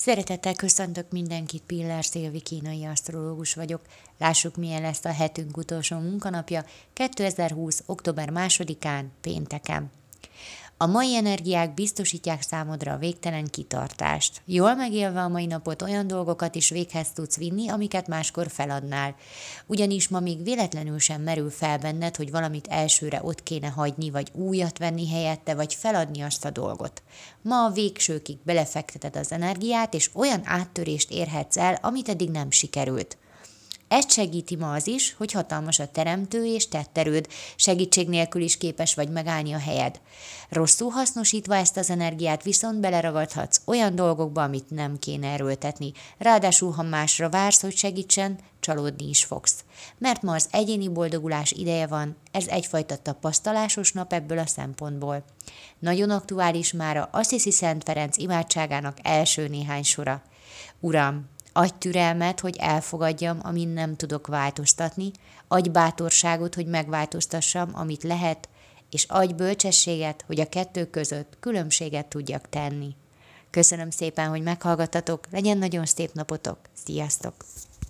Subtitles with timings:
[0.00, 3.80] Szeretettel köszöntök mindenkit, Piller Szilvi kínai asztrológus vagyok.
[4.18, 7.82] Lássuk, milyen lesz a hetünk utolsó munkanapja 2020.
[7.86, 9.90] október 2-án, pénteken.
[10.82, 14.42] A mai energiák biztosítják számodra a végtelen kitartást.
[14.44, 19.14] Jól megélve a mai napot olyan dolgokat is véghez tudsz vinni, amiket máskor feladnál.
[19.66, 24.30] Ugyanis ma még véletlenül sem merül fel benned, hogy valamit elsőre ott kéne hagyni, vagy
[24.32, 27.02] újat venni helyette, vagy feladni azt a dolgot.
[27.42, 33.18] Ma a végsőkig belefekteted az energiát, és olyan áttörést érhetsz el, amit eddig nem sikerült.
[33.90, 38.94] Ezt segíti ma az is, hogy hatalmas a teremtő és tetterőd, segítség nélkül is képes
[38.94, 40.00] vagy megállni a helyed.
[40.48, 45.92] Rosszul hasznosítva ezt az energiát viszont beleragadhatsz olyan dolgokba, amit nem kéne erőltetni.
[46.18, 49.64] Ráadásul, ha másra vársz, hogy segítsen, csalódni is fogsz.
[49.98, 55.24] Mert ma az egyéni boldogulás ideje van, ez egyfajta tapasztalásos nap ebből a szempontból.
[55.78, 60.22] Nagyon aktuális már a Assisi Szent Ferenc imádságának első néhány sora.
[60.80, 65.10] Uram, Adj türelmet, hogy elfogadjam, amin nem tudok változtatni,
[65.48, 68.48] adj bátorságot, hogy megváltoztassam, amit lehet,
[68.90, 72.94] és adj bölcsességet, hogy a kettő között különbséget tudjak tenni.
[73.50, 77.34] Köszönöm szépen, hogy meghallgattatok, legyen nagyon szép napotok, sziasztok!